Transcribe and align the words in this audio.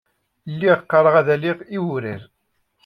Lliɣ 0.53 0.77
qqareɣ 0.83 1.15
ad 1.21 1.27
aliɣ 1.35 1.57
l 1.63 1.75
wewrir. 1.83 2.21